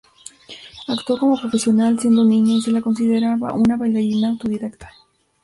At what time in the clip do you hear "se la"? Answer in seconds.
2.63-2.81